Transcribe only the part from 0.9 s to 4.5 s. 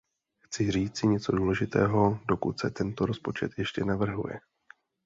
něco důležitého, dokud se tento rozpočet ještě navrhuje.